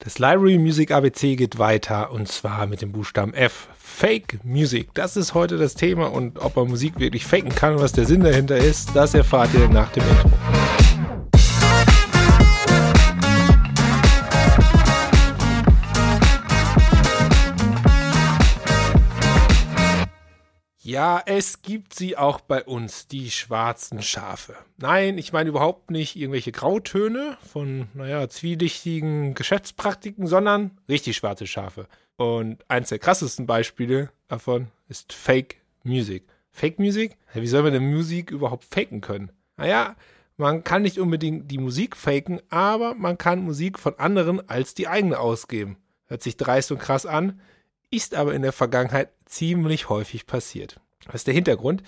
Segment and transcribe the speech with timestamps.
[0.00, 3.66] Das Library Music ABC geht weiter und zwar mit dem Buchstaben F.
[3.76, 4.94] Fake Music.
[4.94, 8.06] Das ist heute das Thema und ob man Musik wirklich faken kann und was der
[8.06, 10.57] Sinn dahinter ist, das erfahrt ihr nach dem Intro.
[20.88, 24.56] Ja, es gibt sie auch bei uns, die schwarzen Schafe.
[24.78, 31.88] Nein, ich meine überhaupt nicht irgendwelche Grautöne von, naja, zwielichtigen Geschäftspraktiken, sondern richtig schwarze Schafe.
[32.16, 36.24] Und eins der krassesten Beispiele davon ist Fake Music.
[36.52, 37.18] Fake Music?
[37.34, 39.30] Wie soll man denn Musik überhaupt faken können?
[39.58, 39.94] Naja,
[40.38, 44.88] man kann nicht unbedingt die Musik faken, aber man kann Musik von anderen als die
[44.88, 45.76] eigene ausgeben.
[46.06, 47.42] Hört sich dreist und krass an,
[47.90, 50.80] ist aber in der Vergangenheit ziemlich häufig passiert.
[51.06, 51.82] Was ist der Hintergrund?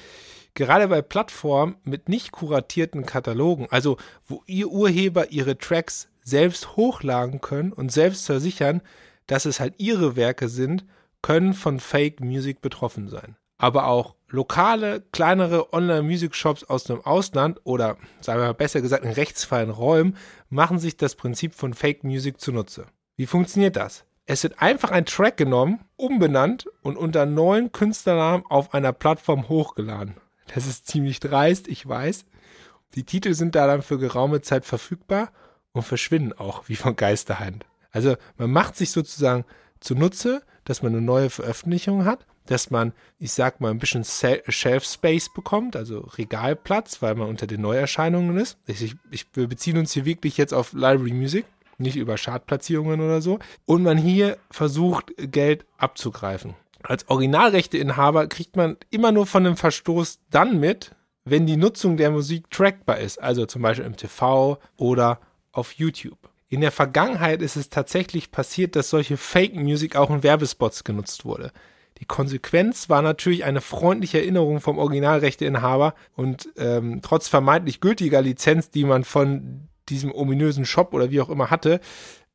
[0.55, 7.41] Gerade bei Plattformen mit nicht kuratierten Katalogen, also wo ihr Urheber ihre Tracks selbst hochladen
[7.41, 8.83] können und selbst versichern,
[9.27, 10.85] dass es halt ihre Werke sind,
[11.23, 13.37] können von Fake Music betroffen sein.
[13.59, 19.13] Aber auch lokale, kleinere Online-Music-Shops aus dem Ausland oder, sagen wir mal besser gesagt, in
[19.13, 20.17] rechtsfreien Räumen
[20.49, 22.87] machen sich das Prinzip von Fake Music zunutze.
[23.17, 24.05] Wie funktioniert das?
[24.33, 30.15] Es wird einfach ein Track genommen, umbenannt und unter neuen Künstlernamen auf einer Plattform hochgeladen.
[30.55, 32.27] Das ist ziemlich dreist, ich weiß.
[32.95, 35.33] Die Titel sind da dann für geraume Zeit verfügbar
[35.73, 37.67] und verschwinden auch wie von Geisterhand.
[37.91, 39.45] Also man macht sich sozusagen
[39.81, 44.85] zunutze, dass man eine neue Veröffentlichung hat, dass man, ich sag mal, ein bisschen Shelf
[44.85, 48.59] Space bekommt, also Regalplatz, weil man unter den Neuerscheinungen ist.
[48.67, 51.47] Ich, ich, wir beziehen uns hier wirklich jetzt auf Library Music
[51.81, 53.39] nicht über Chartplatzierungen oder so.
[53.67, 56.55] Und man hier versucht, Geld abzugreifen.
[56.83, 62.11] Als Originalrechteinhaber kriegt man immer nur von dem Verstoß dann mit, wenn die Nutzung der
[62.11, 65.21] Musik trackbar ist, also zum Beispiel im TV oder
[65.53, 66.19] auf YouTube.
[66.49, 71.25] In der Vergangenheit ist es tatsächlich passiert, dass solche Fake Music auch in Werbespots genutzt
[71.25, 71.53] wurde.
[71.99, 78.71] Die Konsequenz war natürlich eine freundliche Erinnerung vom Originalrechteinhaber und ähm, trotz vermeintlich gültiger Lizenz,
[78.71, 81.81] die man von diesem ominösen Shop oder wie auch immer hatte,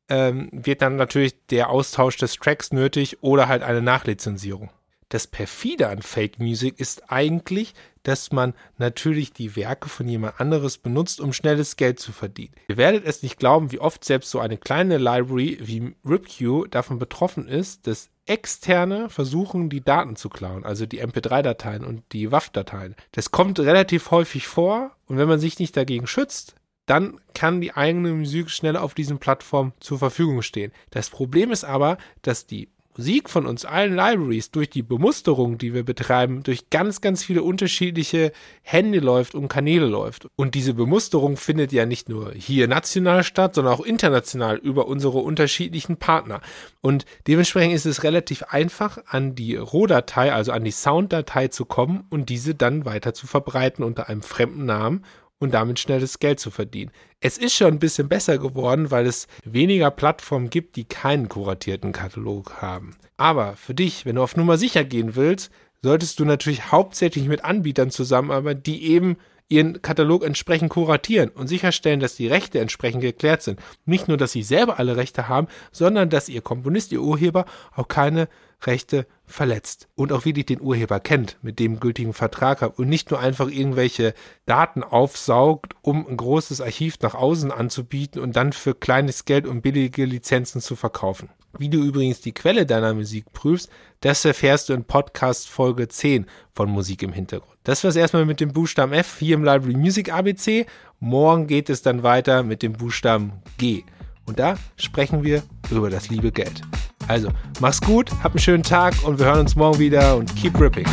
[0.08, 4.70] ähm, wird dann natürlich der Austausch des Tracks nötig oder halt eine Nachlizenzierung.
[5.08, 10.78] Das perfide an Fake Music ist eigentlich, dass man natürlich die Werke von jemand anderes
[10.78, 12.54] benutzt, um schnelles Geld zu verdienen.
[12.68, 16.98] Ihr werdet es nicht glauben, wie oft selbst so eine kleine Library wie RipQ davon
[16.98, 22.96] betroffen ist, dass Externe versuchen, die Daten zu klauen, also die MP3-Dateien und die WAV-Dateien.
[23.12, 27.74] Das kommt relativ häufig vor und wenn man sich nicht dagegen schützt, dann kann die
[27.74, 30.72] eigene Musik schnell auf diesen Plattformen zur Verfügung stehen.
[30.90, 35.74] Das Problem ist aber, dass die Musik von uns allen Libraries durch die Bemusterung, die
[35.74, 38.32] wir betreiben, durch ganz, ganz viele unterschiedliche
[38.62, 40.28] Hände läuft und Kanäle läuft.
[40.36, 45.18] Und diese Bemusterung findet ja nicht nur hier national statt, sondern auch international über unsere
[45.18, 46.40] unterschiedlichen Partner.
[46.80, 52.06] Und dementsprechend ist es relativ einfach, an die Rohdatei, also an die Sounddatei zu kommen
[52.08, 55.04] und diese dann weiter zu verbreiten unter einem fremden Namen
[55.38, 56.90] und damit schnelles Geld zu verdienen.
[57.20, 61.92] Es ist schon ein bisschen besser geworden, weil es weniger Plattformen gibt, die keinen kuratierten
[61.92, 62.96] Katalog haben.
[63.16, 65.50] Aber für dich, wenn du auf Nummer sicher gehen willst,
[65.82, 69.16] solltest du natürlich hauptsächlich mit Anbietern zusammenarbeiten, die eben
[69.48, 73.60] ihren Katalog entsprechend kuratieren und sicherstellen, dass die Rechte entsprechend geklärt sind.
[73.84, 77.86] Nicht nur, dass sie selber alle Rechte haben, sondern dass ihr Komponist, ihr Urheber auch
[77.86, 78.28] keine
[78.62, 83.10] Rechte verletzt und auch wirklich den Urheber kennt, mit dem gültigen Vertrag hat und nicht
[83.10, 84.14] nur einfach irgendwelche
[84.46, 89.62] Daten aufsaugt, um ein großes Archiv nach außen anzubieten und dann für kleines Geld und
[89.62, 91.28] billige Lizenzen zu verkaufen.
[91.58, 96.26] Wie du übrigens die Quelle deiner Musik prüfst, das erfährst du in Podcast Folge 10
[96.52, 97.56] von Musik im Hintergrund.
[97.64, 100.66] Das war's erstmal mit dem Buchstaben F hier im Library Music ABC.
[101.00, 103.84] Morgen geht es dann weiter mit dem Buchstaben G.
[104.26, 106.62] Und da sprechen wir über das liebe Geld.
[107.08, 107.28] Also,
[107.60, 110.86] mach's gut, hab einen schönen Tag und wir hören uns morgen wieder und keep ripping.